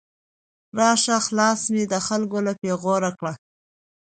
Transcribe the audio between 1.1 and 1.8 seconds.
خلاصه